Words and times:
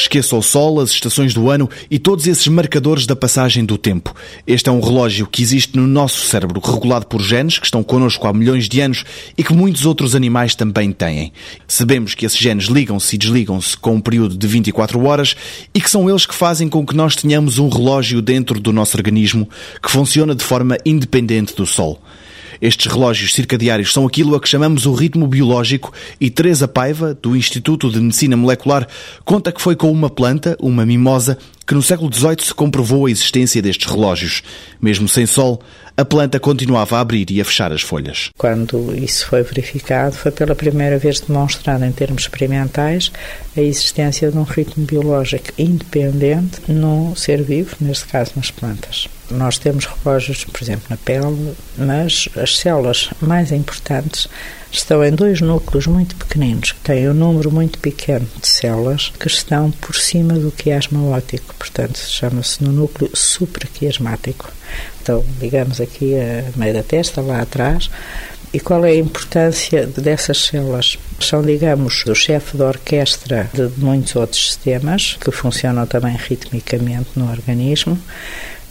Esqueça 0.00 0.34
o 0.34 0.42
sol, 0.42 0.80
as 0.80 0.90
estações 0.90 1.32
do 1.32 1.48
ano 1.48 1.70
e 1.90 1.98
todos 1.98 2.26
esses 2.26 2.48
marcadores 2.48 3.06
da 3.06 3.14
passagem 3.14 3.64
do 3.64 3.78
tempo. 3.78 4.14
Este 4.46 4.68
é 4.68 4.72
um 4.72 4.80
relógio 4.80 5.26
que 5.26 5.42
existe 5.42 5.76
no 5.76 5.86
nosso 5.86 6.26
cérebro, 6.26 6.60
regulado 6.60 7.06
por 7.06 7.22
genes 7.22 7.58
que 7.58 7.66
estão 7.66 7.82
connosco 7.82 8.26
há 8.26 8.32
milhões 8.32 8.68
de 8.68 8.80
anos 8.80 9.04
e 9.38 9.44
que 9.44 9.54
muitos 9.54 9.86
outros 9.86 10.14
animais 10.14 10.54
também 10.54 10.90
têm. 10.90 11.32
Sabemos 11.68 12.14
que 12.14 12.26
esses 12.26 12.38
genes 12.38 12.66
ligam-se 12.66 13.14
e 13.14 13.18
desligam-se 13.18 13.76
com 13.76 13.94
um 13.94 14.00
período 14.00 14.36
de 14.36 14.46
24 14.46 15.02
horas 15.04 15.36
e 15.72 15.80
que 15.80 15.90
são 15.90 16.10
eles 16.10 16.26
que 16.26 16.34
fazem 16.34 16.68
com 16.68 16.84
que 16.84 16.96
nós 16.96 17.14
tenhamos 17.14 17.58
um 17.58 17.68
relógio 17.68 18.20
dentro 18.20 18.58
do 18.58 18.72
nosso 18.72 18.96
organismo 18.96 19.48
que 19.82 19.90
funciona 19.90 20.34
de 20.34 20.44
forma 20.44 20.76
independente 20.84 21.54
do 21.54 21.64
sol. 21.64 22.00
Estes 22.60 22.90
relógios 22.90 23.34
circadiários 23.34 23.92
são 23.92 24.06
aquilo 24.06 24.34
a 24.34 24.40
que 24.40 24.48
chamamos 24.48 24.86
o 24.86 24.92
ritmo 24.92 25.26
biológico 25.26 25.92
e 26.20 26.30
Teresa 26.30 26.68
Paiva, 26.68 27.14
do 27.14 27.36
Instituto 27.36 27.90
de 27.90 28.00
Medicina 28.00 28.36
Molecular, 28.36 28.86
conta 29.24 29.52
que 29.52 29.60
foi 29.60 29.76
com 29.76 29.90
uma 29.90 30.10
planta, 30.10 30.56
uma 30.60 30.86
mimosa, 30.86 31.38
que 31.66 31.74
no 31.74 31.82
século 31.82 32.12
XVIII 32.12 32.46
se 32.46 32.54
comprovou 32.54 33.06
a 33.06 33.10
existência 33.10 33.62
destes 33.62 33.90
relógios. 33.90 34.42
Mesmo 34.80 35.08
sem 35.08 35.26
sol, 35.26 35.60
a 35.96 36.04
planta 36.04 36.40
continuava 36.40 36.96
a 36.96 37.00
abrir 37.00 37.30
e 37.30 37.40
a 37.40 37.44
fechar 37.44 37.72
as 37.72 37.80
folhas. 37.80 38.30
Quando 38.36 38.94
isso 38.96 39.26
foi 39.26 39.42
verificado, 39.42 40.16
foi 40.16 40.32
pela 40.32 40.54
primeira 40.54 40.98
vez 40.98 41.20
demonstrado 41.20 41.84
em 41.84 41.92
termos 41.92 42.22
experimentais 42.22 43.12
a 43.56 43.60
existência 43.60 44.30
de 44.30 44.36
um 44.36 44.42
ritmo 44.42 44.84
biológico 44.84 45.50
independente 45.56 46.60
num 46.66 47.14
ser 47.14 47.42
vivo, 47.42 47.76
neste 47.80 48.06
caso 48.06 48.32
nas 48.36 48.50
plantas. 48.50 49.08
Nós 49.30 49.56
temos 49.56 49.86
relógios, 49.86 50.44
por 50.44 50.62
exemplo, 50.62 50.84
na 50.90 50.96
pele, 50.96 51.54
mas 51.78 52.28
as 52.36 52.58
células 52.58 53.10
mais 53.20 53.52
importantes 53.52 54.28
estão 54.78 55.04
em 55.04 55.12
dois 55.12 55.40
núcleos 55.40 55.86
muito 55.86 56.16
pequeninos, 56.16 56.72
que 56.72 56.80
têm 56.80 57.08
um 57.08 57.14
número 57.14 57.50
muito 57.50 57.78
pequeno 57.78 58.26
de 58.40 58.48
células 58.48 59.12
que 59.18 59.28
estão 59.28 59.70
por 59.70 59.94
cima 59.94 60.34
do 60.34 60.50
quiasma 60.50 61.02
óptico, 61.16 61.54
portanto, 61.56 61.98
chama-se 61.98 62.62
no 62.62 62.72
núcleo 62.72 63.10
supraquiasmático. 63.14 64.50
Então, 65.02 65.24
ligamos 65.40 65.80
aqui 65.80 66.14
a 66.14 66.58
meio 66.58 66.74
da 66.74 66.82
testa, 66.82 67.20
lá 67.20 67.40
atrás, 67.40 67.90
e 68.52 68.60
qual 68.60 68.84
é 68.84 68.90
a 68.90 68.96
importância 68.96 69.86
dessas 69.86 70.46
células? 70.46 70.96
São, 71.20 71.42
digamos, 71.42 72.04
o 72.06 72.14
chefe 72.14 72.56
da 72.56 72.66
orquestra 72.66 73.50
de 73.52 73.68
muitos 73.78 74.14
outros 74.14 74.40
sistemas 74.46 75.16
que 75.20 75.32
funcionam 75.32 75.86
também 75.86 76.16
ritmicamente 76.16 77.10
no 77.16 77.28
organismo 77.28 77.98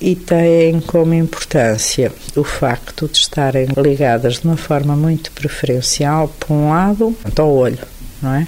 e 0.00 0.14
têm 0.14 0.80
como 0.80 1.14
importância 1.14 2.12
o 2.36 2.44
facto 2.44 3.08
de 3.08 3.18
estarem 3.18 3.68
ligadas 3.76 4.40
de 4.40 4.46
uma 4.46 4.56
forma 4.56 4.94
muito 4.94 5.32
preferencial, 5.32 6.28
por 6.40 6.52
um 6.54 6.70
lado, 6.70 7.16
ao 7.36 7.52
olho, 7.52 7.78
não 8.22 8.34
é? 8.34 8.46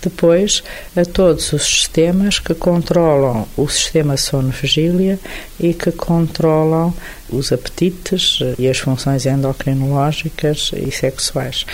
Depois, 0.00 0.62
a 0.94 1.04
todos 1.04 1.52
os 1.52 1.64
sistemas 1.64 2.38
que 2.38 2.54
controlam 2.54 3.48
o 3.56 3.68
sistema 3.68 4.16
sono-vigília 4.16 5.18
e 5.58 5.74
que 5.74 5.90
controlam 5.90 6.94
os 7.30 7.52
apetites 7.52 8.38
e 8.58 8.68
as 8.68 8.78
funções 8.78 9.26
endocrinológicas 9.26 10.70
e 10.76 10.90
sexuais. 10.90 11.66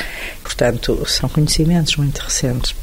Portanto, 0.42 1.02
são 1.06 1.28
conhecimentos 1.28 1.96
muito 1.96 2.20
recentes. 2.20 2.74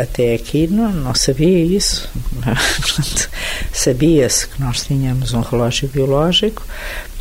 Até 0.00 0.34
aqui 0.34 0.66
não, 0.66 0.90
não 0.92 1.14
sabia 1.14 1.64
isso. 1.64 2.08
Sabia-se 3.72 4.48
que 4.48 4.60
nós 4.60 4.82
tínhamos 4.82 5.32
um 5.34 5.40
relógio 5.40 5.88
biológico. 5.88 6.64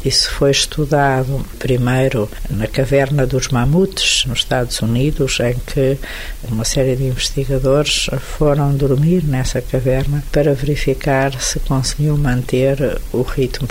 Isso 0.04 0.32
foi 0.32 0.50
estudado 0.50 1.46
primeiro 1.60 2.28
na 2.50 2.66
caverna 2.66 3.28
dos 3.28 3.50
mamutes, 3.50 4.26
nos 4.26 4.40
Estados 4.40 4.82
Unidos, 4.82 5.40
em 5.40 5.54
que 5.54 5.96
uma 6.50 6.66
série 6.66 6.96
de 6.96 7.04
investigadores 7.04 8.10
foram 8.20 8.76
dormir 8.76 9.24
nessa 9.24 9.62
caverna 9.62 10.24
para 10.32 10.56
verificar 10.56 11.40
se 11.40 11.60
conseguiam 11.60 12.18
manter 12.18 13.00
o 13.14 13.22
ritmo. 13.22 13.68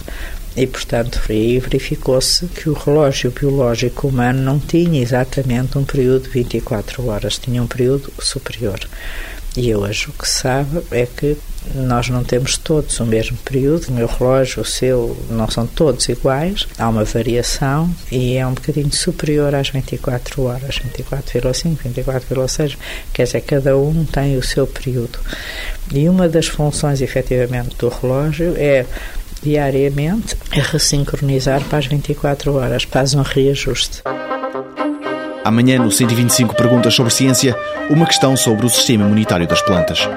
E, 0.57 0.67
portanto, 0.67 1.21
aí 1.29 1.59
verificou-se 1.59 2.47
que 2.47 2.69
o 2.69 2.73
relógio 2.73 3.31
biológico 3.31 4.09
humano 4.09 4.43
não 4.43 4.59
tinha 4.59 5.01
exatamente 5.01 5.79
um 5.79 5.85
período 5.85 6.25
de 6.25 6.31
24 6.31 7.07
horas, 7.07 7.39
tinha 7.39 7.63
um 7.63 7.67
período 7.67 8.13
superior. 8.19 8.81
E 9.57 9.75
hoje 9.75 10.09
o 10.09 10.13
que 10.13 10.29
se 10.29 10.41
sabe 10.41 10.81
é 10.93 11.07
que 11.07 11.37
nós 11.75 12.09
não 12.09 12.23
temos 12.23 12.57
todos 12.57 12.99
o 13.01 13.05
mesmo 13.05 13.37
período, 13.39 13.89
o 13.89 13.93
meu 13.93 14.07
relógio, 14.07 14.63
o 14.63 14.65
seu, 14.65 15.17
não 15.29 15.51
são 15.51 15.67
todos 15.67 16.09
iguais, 16.09 16.67
há 16.79 16.89
uma 16.89 17.05
variação 17.05 17.93
e 18.13 18.37
é 18.37 18.47
um 18.47 18.55
bocadinho 18.55 18.93
superior 18.93 19.55
às 19.55 19.69
24 19.69 20.43
horas, 20.43 20.79
24,5, 20.79 21.77
24,6, 21.85 22.77
quer 23.13 23.25
dizer, 23.25 23.41
cada 23.41 23.77
um 23.77 24.05
tem 24.05 24.37
o 24.37 24.43
seu 24.43 24.67
período. 24.67 25.19
E 25.93 26.09
uma 26.09 26.29
das 26.29 26.47
funções, 26.47 27.01
efetivamente, 27.03 27.77
do 27.77 27.89
relógio 27.89 28.55
é 28.57 28.87
diariamente 29.43 30.37
a 30.53 30.61
ressincronizar 30.61 31.63
para 31.65 31.79
as 31.79 31.87
24 31.87 32.55
horas, 32.55 32.85
faz 32.85 33.15
um 33.15 33.23
reajuste. 33.23 34.03
Amanhã, 35.45 35.79
no 35.79 35.91
125 35.91 36.55
Perguntas 36.55 36.95
sobre 36.95 37.13
Ciência, 37.13 37.57
uma 37.89 38.07
questão 38.07 38.37
sobre 38.37 38.67
o 38.67 38.69
sistema 38.69 39.05
imunitário 39.05 39.47
das 39.47 39.63
plantas. 39.63 40.09